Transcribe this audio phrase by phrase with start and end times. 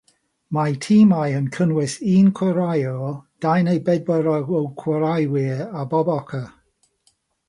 [0.57, 3.13] Mae'r timau'n cynnwys un chwaraewr,
[3.47, 6.47] dau neu bedwar o chwaraewyr ar bob ochr.